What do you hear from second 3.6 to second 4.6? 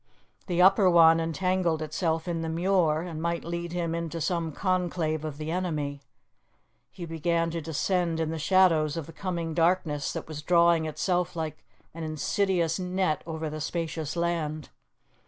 him into some